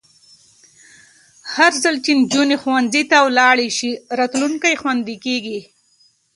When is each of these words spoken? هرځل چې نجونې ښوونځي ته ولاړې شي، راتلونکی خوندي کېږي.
هرځل 1.53 1.95
چې 2.05 2.11
نجونې 2.21 2.55
ښوونځي 2.61 3.03
ته 3.11 3.17
ولاړې 3.27 3.69
شي، 3.77 3.91
راتلونکی 4.19 4.73
خوندي 4.81 5.15
کېږي. 5.25 5.59